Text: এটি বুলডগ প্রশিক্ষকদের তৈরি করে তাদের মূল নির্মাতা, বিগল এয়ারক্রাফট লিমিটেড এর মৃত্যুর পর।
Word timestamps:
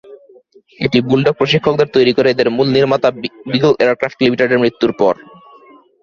এটি 0.79 0.97
বুলডগ 1.01 1.33
প্রশিক্ষকদের 1.33 1.87
তৈরি 1.95 2.11
করে 2.13 2.29
তাদের 2.31 2.53
মূল 2.55 2.67
নির্মাতা, 2.75 3.09
বিগল 3.51 3.73
এয়ারক্রাফট 3.79 4.17
লিমিটেড 4.21 4.49
এর 4.51 4.61
মৃত্যুর 4.63 4.91
পর। 4.99 5.13